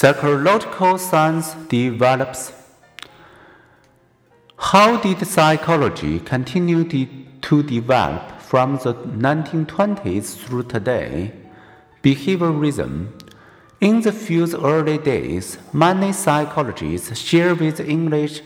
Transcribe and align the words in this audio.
Psychological 0.00 0.96
science 0.96 1.54
develops. 1.68 2.52
How 4.56 4.96
did 4.96 5.26
psychology 5.26 6.20
continue 6.20 6.84
de- 6.84 7.26
to 7.40 7.64
develop 7.64 8.40
from 8.40 8.76
the 8.76 8.94
1920s 8.94 10.36
through 10.36 10.66
today? 10.74 11.32
Behaviorism. 12.00 13.08
In 13.80 14.02
the 14.02 14.12
few 14.12 14.46
early 14.64 14.98
days, 14.98 15.58
many 15.72 16.12
psychologists 16.12 17.18
share 17.18 17.56
with 17.56 17.80
English 17.80 18.42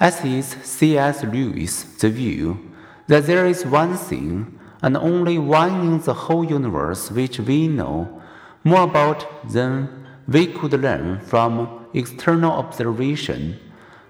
essayist 0.00 0.64
C.S. 0.64 1.22
Lewis 1.22 1.84
the 2.00 2.10
view 2.10 2.72
that 3.06 3.26
there 3.26 3.46
is 3.46 3.64
one 3.64 3.96
thing 3.96 4.58
and 4.82 4.96
only 4.96 5.38
one 5.38 5.74
in 5.80 6.00
the 6.00 6.14
whole 6.14 6.44
universe 6.44 7.12
which 7.12 7.38
we 7.38 7.68
know 7.68 8.20
more 8.64 8.82
about 8.82 9.48
than 9.48 10.07
we 10.28 10.46
could 10.46 10.72
learn 10.74 11.18
from 11.20 11.86
external 11.94 12.52
observation 12.52 13.58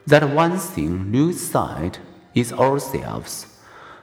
that 0.05 0.29
one 0.35 0.59
thing 0.59 1.13
Lewis 1.13 1.41
sight 1.51 2.01
is 2.35 2.53
ourselves. 2.53 3.47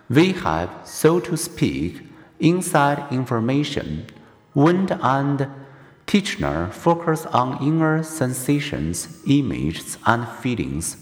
We 0.09 0.31
have, 0.31 0.69
so 0.85 1.19
to 1.19 1.35
speak, 1.35 2.03
inside 2.39 3.11
information. 3.11 4.07
Wundt 4.53 4.91
and 4.91 5.47
Titchener 6.07 6.71
focus 6.71 7.25
on 7.25 7.61
inner 7.61 8.01
sensations, 8.03 9.21
images, 9.27 9.97
and 10.05 10.25
feelings. 10.27 10.97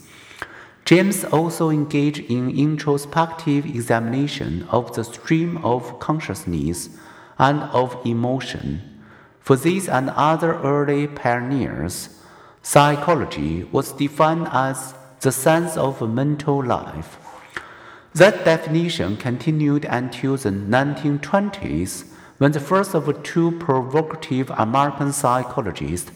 James 0.86 1.24
also 1.26 1.70
engaged 1.70 2.20
in 2.32 2.50
introspective 2.58 3.66
examination 3.66 4.64
of 4.70 4.96
the 4.96 5.04
stream 5.04 5.58
of 5.64 6.00
consciousness 6.00 6.90
and 7.38 7.62
of 7.64 7.98
emotion. 8.06 8.93
For 9.44 9.58
these 9.58 9.90
and 9.90 10.10
other 10.12 10.54
early 10.54 11.06
pioneers, 11.06 12.08
psychology 12.62 13.66
was 13.66 13.92
defined 13.92 14.48
as 14.50 14.94
the 15.20 15.34
science 15.34 15.76
of 15.76 16.02
mental 16.02 16.64
life. 16.64 17.18
That 18.14 18.46
definition 18.46 19.18
continued 19.18 19.84
until 19.84 20.38
the 20.38 20.50
1920s 20.50 22.06
when 22.38 22.54
the 22.54 22.62
first 22.62 22.96
of 22.96 23.22
two 23.24 23.52
provocative 23.60 24.50
American 24.52 25.12
psychologists 25.12 26.12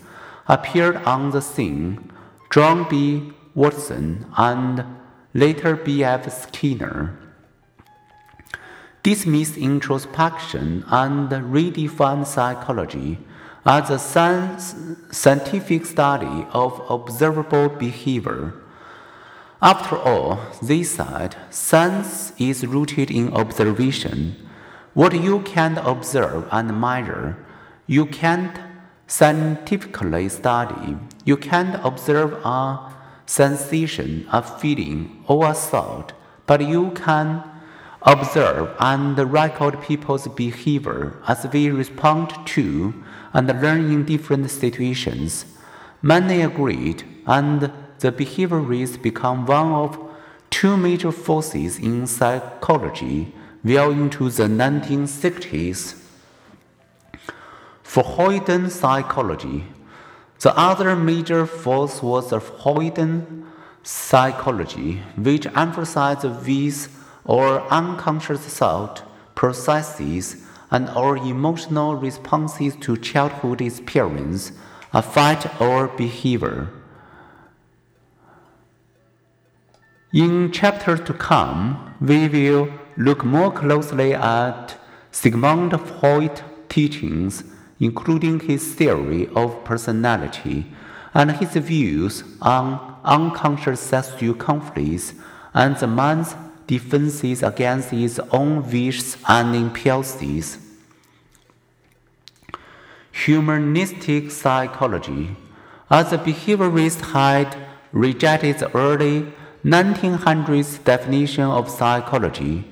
appeared 0.47 0.95
on 0.97 1.31
the 1.31 1.41
scene 1.41 2.09
John 2.49 2.87
B. 2.89 3.33
Watson 3.53 4.25
and 4.37 4.85
later 5.33 5.75
B.F. 5.75 6.31
Skinner 6.31 7.26
dismissed 9.07 9.55
introspection 9.55 10.83
and 10.89 11.29
redefined 11.29 12.27
psychology 12.27 13.17
as 13.65 13.89
a 13.89 13.97
scientific 15.11 15.85
study 15.85 16.45
of 16.51 16.81
observable 16.89 17.69
behavior. 17.69 18.53
After 19.61 19.97
all, 19.97 20.39
they 20.61 20.83
said, 20.83 21.37
science 21.49 22.33
is 22.37 22.67
rooted 22.67 23.09
in 23.09 23.33
observation. 23.33 24.35
What 24.93 25.13
you 25.13 25.39
can't 25.53 25.79
observe 25.93 26.45
and 26.51 26.77
measure, 26.81 27.37
you 27.85 28.07
can't 28.07 28.59
scientifically 29.07 30.27
study. 30.27 30.97
You 31.23 31.37
can't 31.37 31.79
observe 31.81 32.33
a 32.43 32.91
sensation, 33.25 34.27
a 34.33 34.41
feeling, 34.41 35.23
or 35.29 35.47
a 35.47 35.53
thought, 35.53 36.11
but 36.45 36.59
you 36.59 36.91
can 36.91 37.41
observe 38.07 38.73
and 38.79 39.19
record 39.31 39.81
people's 39.81 40.27
behavior 40.29 41.17
as 41.27 41.45
we 41.51 41.69
respond 41.69 42.33
to 42.45 42.93
and 43.33 43.47
learn 43.61 43.91
in 43.91 44.05
different 44.05 44.49
situations. 44.49 45.45
Many 46.01 46.41
agreed, 46.41 47.03
and 47.25 47.69
the 47.99 48.11
behaviorists 48.11 49.01
become 49.01 49.45
one 49.45 49.73
of 49.73 49.99
two 50.49 50.77
major 50.77 51.11
forces 51.11 51.77
in 51.77 52.07
psychology 52.07 53.33
well 53.63 53.91
into 53.91 54.29
the 54.29 54.43
1960s. 54.43 56.01
Freudian 57.83 58.69
psychology. 58.69 59.65
The 60.39 60.57
other 60.57 60.95
major 60.95 61.45
force 61.45 62.01
was 62.01 62.29
the 62.29 62.39
Freudian 62.39 63.45
psychology, 63.83 65.01
which 65.17 65.47
emphasized 65.47 66.45
these 66.45 66.89
our 67.27 67.67
unconscious 67.69 68.45
thought 68.45 69.03
processes 69.35 70.43
and 70.71 70.89
our 70.89 71.17
emotional 71.17 71.95
responses 71.95 72.75
to 72.77 72.97
childhood 72.97 73.61
experience 73.61 74.51
affect 74.93 75.61
our 75.61 75.87
behavior. 75.87 76.69
In 80.13 80.51
chapters 80.51 81.01
to 81.01 81.13
come, 81.13 81.95
we 81.99 82.27
will 82.27 82.69
look 82.95 83.23
more 83.23 83.51
closely 83.51 84.13
at 84.13 84.75
Sigmund 85.11 85.79
Freud's 85.79 86.41
teachings, 86.69 87.43
including 87.79 88.39
his 88.39 88.73
theory 88.73 89.27
of 89.35 89.63
personality 89.63 90.65
and 91.13 91.31
his 91.31 91.53
views 91.53 92.23
on 92.41 92.97
unconscious 93.03 93.79
sexual 93.79 94.33
conflicts 94.33 95.13
and 95.53 95.75
the 95.77 95.87
man's 95.87 96.35
defenses 96.67 97.41
against 97.41 97.89
his 97.89 98.19
own 98.31 98.69
wishes 98.69 99.17
and 99.27 99.55
impulses. 99.55 100.59
Humanistic 103.25 104.29
psychology, 104.29 105.35
as 105.89 106.11
the 106.11 106.17
behaviorist 106.17 107.01
had 107.13 107.57
rejected 107.91 108.59
the 108.59 108.75
early 108.75 109.31
1900s 109.65 110.83
definition 110.83 111.45
of 111.45 111.69
psychology, 111.69 112.63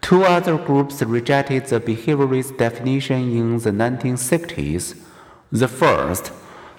two 0.00 0.22
other 0.22 0.56
groups 0.56 1.02
rejected 1.02 1.66
the 1.66 1.80
behaviorist 1.80 2.56
definition 2.56 3.36
in 3.36 3.58
the 3.58 3.70
1960s. 3.70 4.96
The 5.50 5.68
first, 5.68 6.32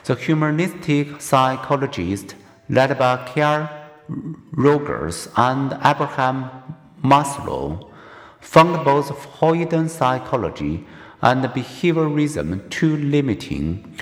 the 0.06 0.16
humanistic 0.16 1.22
psychologist 1.22 2.36
led 2.70 2.98
by 2.98 3.18
Carl 3.34 3.70
Rogers 4.52 5.28
and 5.36 5.74
Abraham 5.84 6.59
Maslow 7.04 7.90
found 8.40 8.84
both 8.86 9.18
Freudian 9.18 9.90
psychology 9.90 10.86
and 11.22 11.44
behaviorism 11.46 12.70
too 12.70 12.96
limiting. 12.98 13.96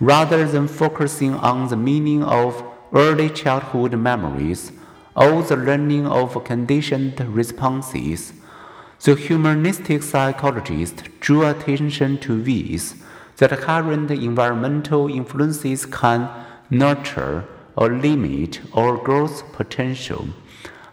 Rather 0.00 0.46
than 0.46 0.66
focusing 0.66 1.34
on 1.34 1.68
the 1.68 1.76
meaning 1.76 2.24
of 2.24 2.64
early 2.92 3.30
childhood 3.30 3.94
memories 3.94 4.72
or 5.14 5.42
the 5.42 5.56
learning 5.56 6.06
of 6.06 6.42
conditioned 6.44 7.20
responses, 7.20 8.32
the 9.04 9.14
humanistic 9.14 10.02
psychologist 10.02 11.04
drew 11.20 11.46
attention 11.46 12.18
to 12.18 12.42
ways 12.42 12.94
that 13.36 13.50
current 13.58 14.10
environmental 14.10 15.08
influences 15.08 15.84
can 15.86 16.28
nurture 16.70 17.44
or 17.76 17.90
limit 17.90 18.60
our 18.74 18.96
growth 18.96 19.52
potential, 19.52 20.28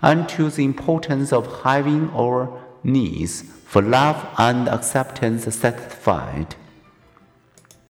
and 0.02 0.28
to 0.30 0.50
the 0.50 0.64
importance 0.64 1.34
of 1.34 1.64
having 1.64 2.10
our 2.12 2.50
needs 2.84 3.42
for 3.42 3.82
love 3.82 4.28
and 4.38 4.68
acceptance 4.68 5.44
satisfied. 5.54 6.56